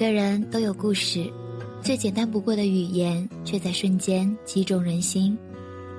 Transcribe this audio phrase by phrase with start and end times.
[0.00, 1.30] 每个人都有故事，
[1.82, 5.36] 最简单不过的语言，却在瞬间击中人心。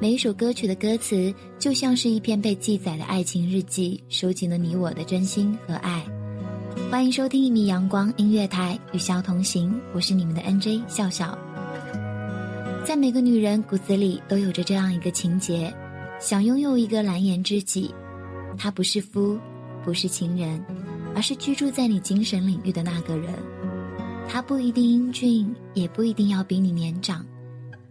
[0.00, 6.04] 每一首歌曲的歌词，就像是一篇被记载的爱情日记，收集了你我的真心和爱。
[6.90, 11.38] 欢迎收听一米阳光音乐台，与笑同行，我是你们的 NJ 笑笑。
[12.84, 15.72] 在每个女人骨子里都有着这样一个情节，
[16.18, 17.94] 想拥有一个蓝颜知己，
[18.58, 19.38] 他不是夫，
[19.84, 20.60] 不是情人，
[21.14, 23.32] 而是居住在你精神领域的那个人。
[24.28, 27.24] 他不一定英俊，也不一定要比你年长，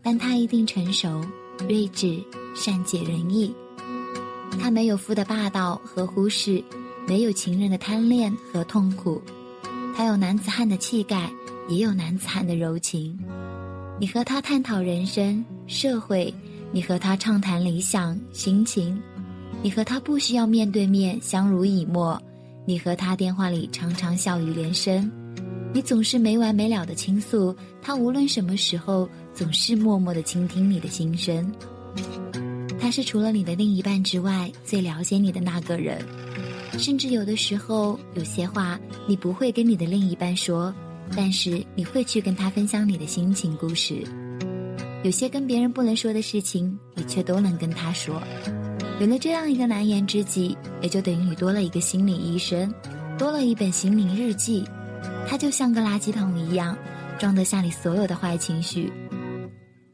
[0.01, 1.23] 但他一定成熟、
[1.67, 2.21] 睿智、
[2.53, 3.53] 善解人意。
[4.59, 6.63] 他没有夫的霸道和忽视，
[7.07, 9.21] 没有情人的贪恋和痛苦。
[9.95, 11.31] 他有男子汉的气概，
[11.69, 13.17] 也有男子汉的柔情。
[13.99, 16.33] 你和他探讨人生、社会，
[16.71, 19.01] 你和他畅谈理想、心情，
[19.61, 22.21] 你和他不需要面对面相濡以沫，
[22.65, 25.09] 你和他电话里常常笑语连声。
[25.73, 31.51] 你总是没完没了的倾诉，他无论什么时候总是默默的倾听你的心声。
[32.79, 35.97] 他是除了你的另一半之外最了解你的那个人，
[36.77, 40.73] 甚至有的时候有些话你不会跟你的另一半说，
[41.15, 44.03] 但是你会去跟他分享你的心情故事。
[45.03, 48.21] 有些跟别人不能说的事情，你却都能跟他说。
[48.99, 52.71] 有了这样一个蓝颜知己，也就等于你多了一个心理医生，
[53.17, 54.63] 多了一本心灵日记。
[55.27, 56.77] 他就像个垃圾桶一样，
[57.17, 58.91] 装得下你所有的坏情绪。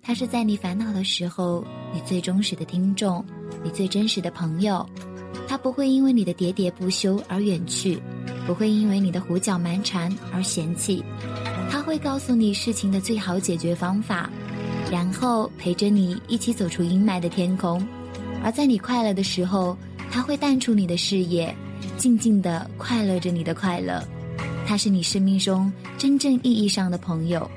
[0.01, 1.63] 他是在你烦恼的时候，
[1.94, 3.23] 你最忠实的听众，
[3.63, 4.88] 你最真实的朋友。
[5.47, 8.01] 他不会因为你的喋喋不休而远去，
[8.45, 11.03] 不会因为你的胡搅蛮缠而嫌弃。
[11.69, 14.29] 他会告诉你事情的最好解决方法，
[14.91, 17.85] 然后陪着你一起走出阴霾的天空。
[18.44, 19.78] 而在你快乐的时候，
[20.12, 21.56] 他会淡出你的视野，
[21.97, 24.03] 静静的快乐着你的快乐。
[24.69, 27.50] 他是你生命中真正意义上的朋友，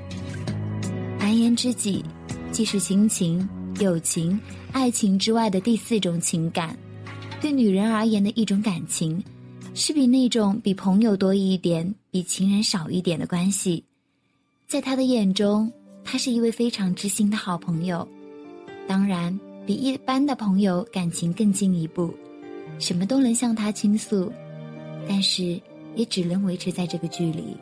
[1.18, 2.02] 蓝颜知己，
[2.50, 3.46] 既是亲情、
[3.80, 4.40] 友情、
[4.72, 6.74] 爱情之外的第四种情感。
[7.38, 9.22] 对女人而言的一种感情，
[9.74, 13.84] 是比那种比朋友多一点、比情人少一点的关系。
[14.66, 15.70] 在他的眼中，
[16.02, 18.08] 他是一位非常知心的好朋友，
[18.88, 22.10] 当然比一般的朋友感情更进一步，
[22.78, 24.32] 什么都能向他倾诉，
[25.06, 25.60] 但是。
[25.94, 27.56] 也只能维持在这个距离。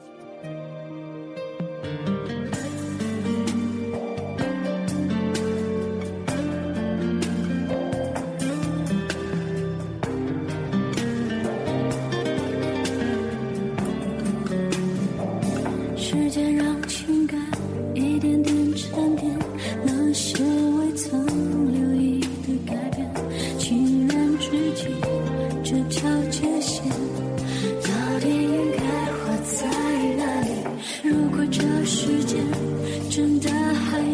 [33.10, 34.04] 真的还有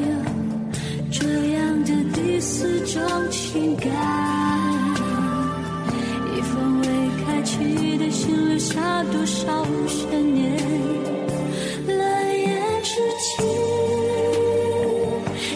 [1.10, 2.98] 这样的第四种
[3.30, 3.92] 情感，
[6.34, 6.86] 一封未
[7.22, 10.56] 开启的信留下多少悬念？
[11.86, 12.48] 蓝颜
[12.82, 13.42] 知己，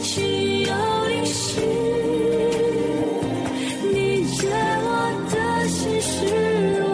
[0.03, 0.73] 心有
[1.09, 1.63] 灵犀，
[3.91, 4.49] 你解
[4.85, 4.87] 我
[5.31, 6.11] 的心事，
[6.85, 6.87] 我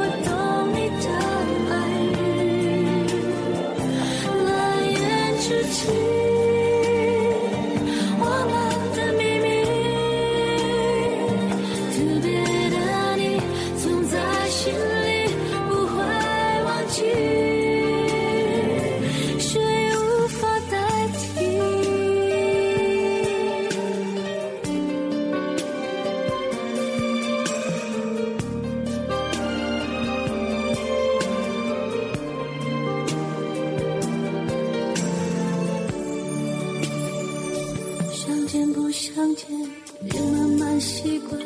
[40.02, 41.40] 也慢慢习惯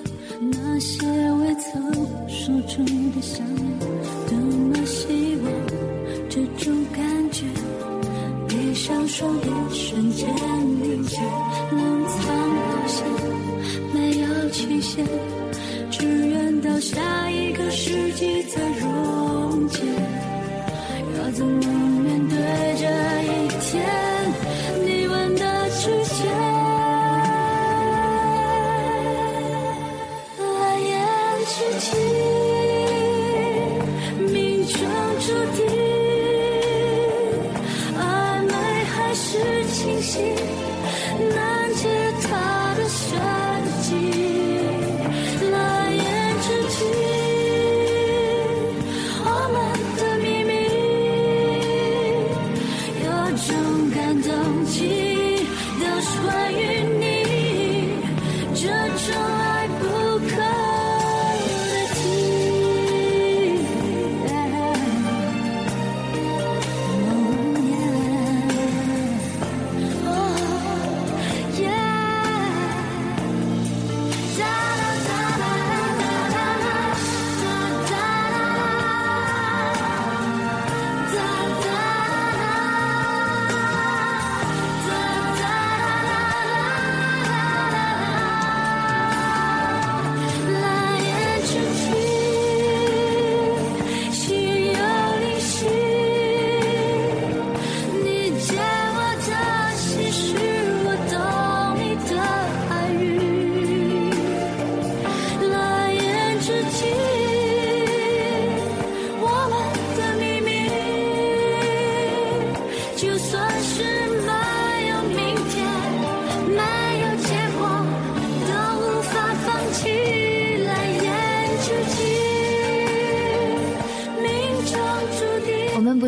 [0.50, 1.92] 那些未曾
[2.28, 3.78] 说出的想念，
[4.28, 5.52] 多么希望
[6.28, 7.44] 这种感觉
[8.48, 10.59] 闭上双眼瞬间。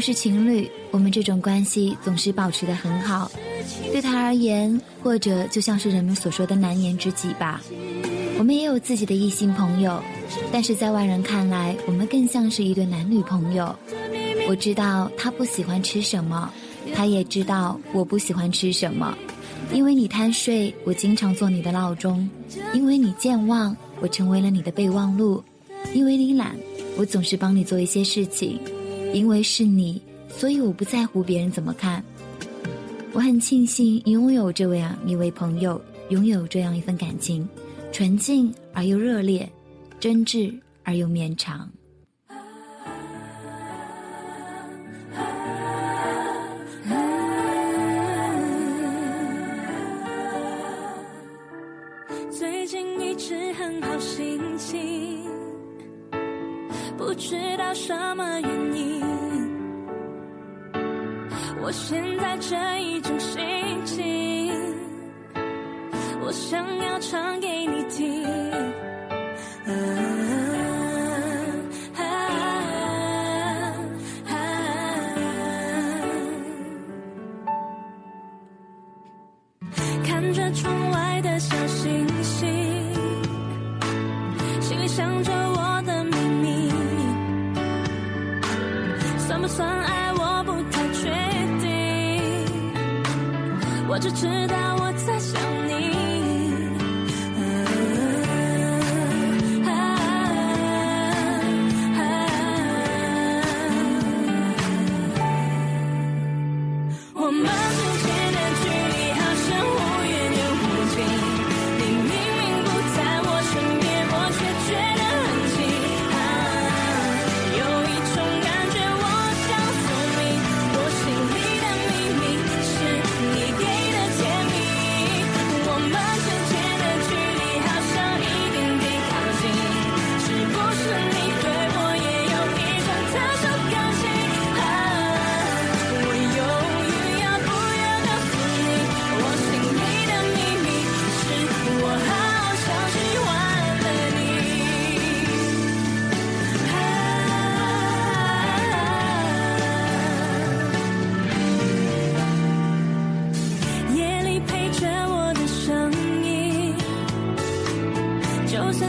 [0.03, 3.31] 是情侣，我们这种关系总是保持的很好。
[3.93, 7.63] 对他而言，或者就像是人们所说的难言之己吧。
[8.37, 10.03] 我们也有自己的异性朋友，
[10.51, 13.75] 但是在外人看来，我们更像是一对男女朋友。
[14.49, 16.53] 我知道他不喜欢吃什么，
[16.93, 19.17] 他也知道我不喜欢吃什么。
[19.73, 22.29] 因为你贪睡，我经常做你的闹钟；
[22.75, 25.41] 因为你健忘，我成为了你的备忘录；
[25.95, 26.57] 因为你懒，
[26.99, 28.59] 我总是帮你做一些事情。
[29.13, 32.03] 因为是你，所以我不在乎别人怎么看。
[33.13, 37.47] 我很庆幸拥有这样一位朋友，拥有这样一份感情，
[37.93, 39.47] 纯净而又热烈，
[40.01, 41.71] 真挚而又绵长。
[52.31, 55.29] 最近一直很好心情，
[56.97, 59.02] 不知道什么原因。
[61.65, 63.41] 我现在这一种心
[63.85, 64.53] 情，
[66.21, 68.42] 我想要唱给你听。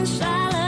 [0.04, 0.63] and shallow.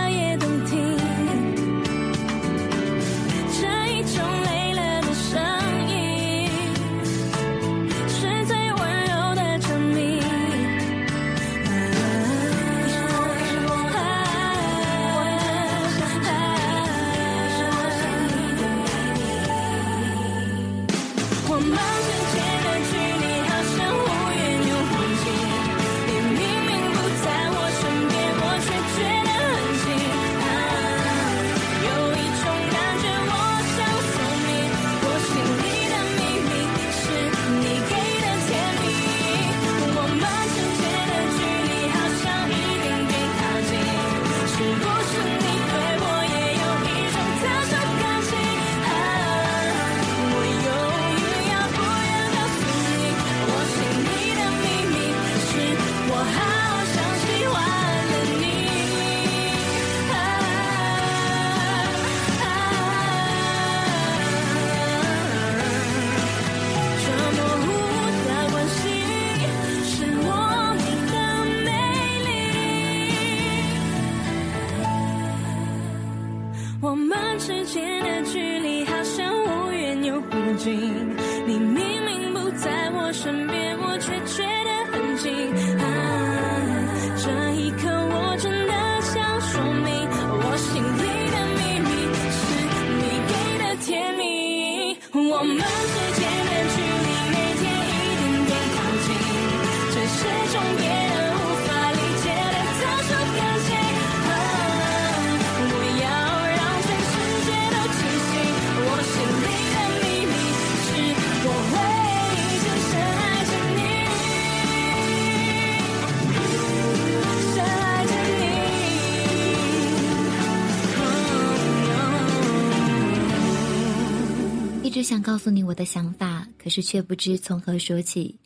[125.06, 128.36] 想告诉你我的想法，可是却不知从何说起，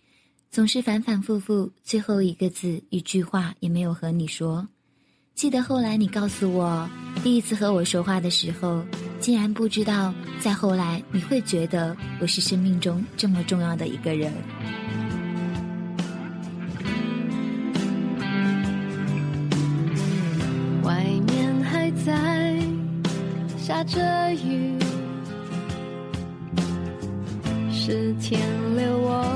[0.51, 4.69] 总是反反复复，最后一个字、一句话也没有和你说。
[5.35, 6.87] 记得后来你告诉我，
[7.25, 8.85] 第一次和我说话的时候，
[9.21, 14.31] 竟然不知道，再后来你会觉得我是生命中这么重要的一个人。
[20.83, 22.61] 外面还在
[23.57, 23.99] 下着
[24.35, 24.70] 雨，
[27.91, 28.41] 是天
[28.77, 29.27] 留我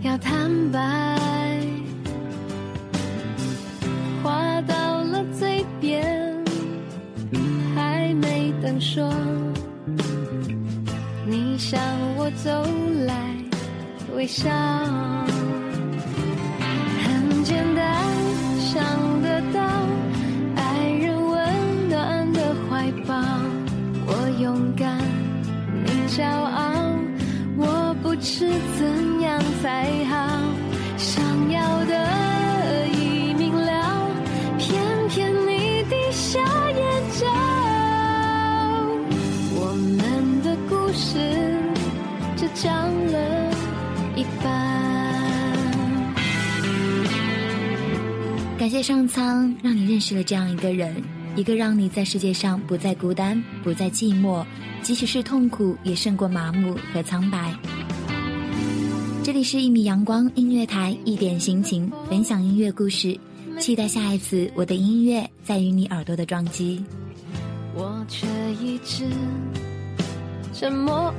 [0.00, 0.80] 要坦白，
[4.22, 6.02] 话到了嘴边，
[7.74, 9.12] 还没等说，
[11.26, 11.78] 你向
[12.16, 12.50] 我走
[13.04, 13.14] 来，
[14.16, 14.48] 微笑。
[17.04, 18.02] 很简单，
[18.60, 18.82] 想
[48.82, 50.94] 上苍，让你认识了这样一个人，
[51.36, 54.44] 一个让你在世界上不再孤单、不再寂寞，
[54.82, 57.54] 即使是痛苦也胜过麻木和苍白。
[59.22, 63.18] 这里是一米阳光音乐台，一点心情，分享音乐故事，
[63.58, 66.82] 期待下一次我的音乐在与你耳朵的撞击。
[67.74, 68.26] 我却
[68.62, 69.04] 一直
[70.52, 71.14] 沉默。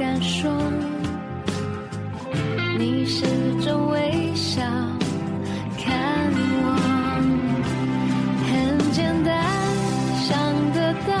[0.00, 0.50] 敢说。
[2.78, 3.26] 你始
[3.62, 4.62] 终微笑
[5.76, 6.32] 看
[6.64, 6.72] 我，
[8.48, 9.44] 很简单，
[10.24, 11.12] 想得到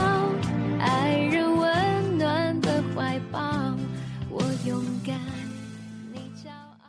[0.78, 3.38] 爱人温暖的怀抱。
[4.30, 5.14] 我勇敢，
[6.10, 6.48] 你骄
[6.80, 6.88] 傲。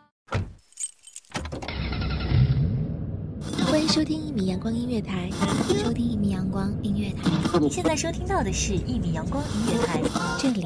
[3.66, 5.30] 欢迎收听一米阳光音乐台，
[5.84, 10.02] 收听一米阳光音乐台，你现在收听到的是一米阳光音乐台，
[10.40, 10.66] 这里